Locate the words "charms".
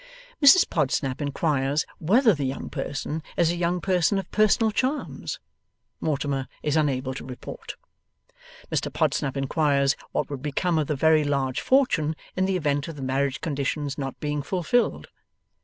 4.71-5.39